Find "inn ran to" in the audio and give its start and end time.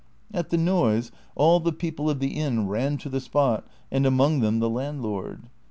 2.29-3.07